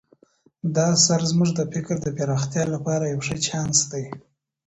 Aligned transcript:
دا 0.75 0.85
اثر 0.97 1.19
زموږ 1.31 1.49
د 1.55 1.61
فکر 1.73 1.95
د 2.01 2.07
پراختیا 2.17 2.63
لپاره 2.75 3.03
یو 3.05 3.21
ښه 3.27 3.35
چانس 3.47 3.79
دی. 3.91 4.05